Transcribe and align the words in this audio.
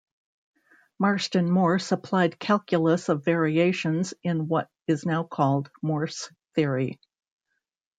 Marston 0.97 1.47
Morse 1.47 1.91
applied 1.91 2.39
calculus 2.39 3.07
of 3.07 3.23
variations 3.23 4.15
in 4.23 4.47
what 4.47 4.67
is 4.87 5.05
now 5.05 5.21
called 5.21 5.69
Morse 5.83 6.33
theory. 6.55 6.99